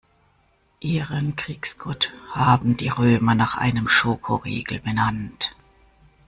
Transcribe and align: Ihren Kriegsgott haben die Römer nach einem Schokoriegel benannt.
Ihren 0.79 1.35
Kriegsgott 1.35 2.11
haben 2.31 2.75
die 2.75 2.87
Römer 2.89 3.35
nach 3.35 3.55
einem 3.55 3.87
Schokoriegel 3.87 4.79
benannt. 4.79 5.55